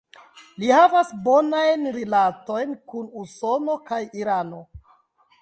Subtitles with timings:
[0.61, 4.65] Li havas bonajn rilatojn kun Usono kaj Irano.